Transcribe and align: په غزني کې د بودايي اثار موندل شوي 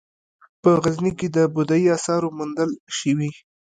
په 0.61 0.69
غزني 0.81 1.11
کې 1.19 1.27
د 1.35 1.37
بودايي 1.53 1.87
اثار 1.97 2.21
موندل 2.37 2.71
شوي 2.97 3.31